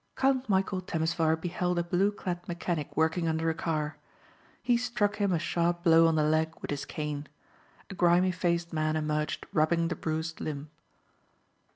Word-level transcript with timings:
Count 0.15 0.47
Michæl 0.49 0.83
Temesvar 0.87 1.35
beheld 1.39 1.77
a 1.77 1.83
blue 1.83 2.11
clad 2.11 2.47
mechanic 2.47 2.97
working 2.97 3.27
under 3.27 3.51
a 3.51 3.53
car. 3.53 3.97
He 4.63 4.75
struck 4.75 5.17
him 5.17 5.31
a 5.31 5.37
sharp 5.37 5.83
blow 5.83 6.07
on 6.07 6.15
the 6.15 6.23
leg 6.23 6.55
with 6.59 6.71
his 6.71 6.85
cane. 6.85 7.27
A 7.91 7.93
grimy 7.93 8.31
faced 8.31 8.73
man 8.73 8.95
emerged 8.95 9.45
rubbing 9.53 9.89
the 9.89 9.95
bruised 9.95 10.41
limb. 10.41 10.71